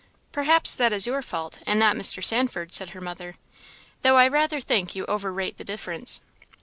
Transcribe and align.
"Perhaps 0.31 0.77
that 0.77 0.91
is 0.91 1.05
your 1.05 1.21
fault, 1.21 1.59
and 1.67 1.79
not 1.79 1.95
Mr. 1.95 2.23
Sandford's," 2.23 2.73
said 2.73 2.89
her 2.89 3.01
mother; 3.01 3.35
"though 4.01 4.17
I 4.17 4.27
rather 4.27 4.59
think 4.59 4.95
you 4.95 5.05
overrate 5.05 5.57
the 5.57 5.63
difference." 5.63 6.21